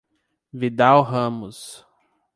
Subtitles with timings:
[0.51, 1.85] Vidal Ramos